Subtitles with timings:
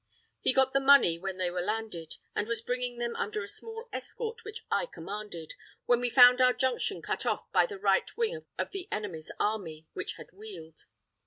[0.39, 3.87] He got the money when they were landed, and was bringing them under a small
[3.93, 5.53] escort, which I commanded,
[5.85, 9.85] when we found our junction cut off by the right wing of the enemy's army,
[9.93, 10.85] which had wheeled.